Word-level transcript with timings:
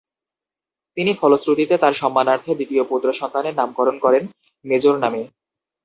তিনি 0.97 1.11
ফলশ্রুতিতে 1.13 1.75
তার 1.77 1.93
সম্মানার্থে 1.93 2.51
দ্বিতীয় 2.55 2.83
পুত্র 2.83 3.07
সন্তানের 3.13 3.57
নামকরণ 3.57 3.95
করেন 3.99 4.23
‘মেজর’ 4.65 4.95
নামে। 5.03 5.21